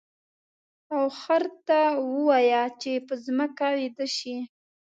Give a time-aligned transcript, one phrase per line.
[0.95, 1.79] او خر ته
[2.11, 4.35] ووایه چې په ځمکه ویده شي.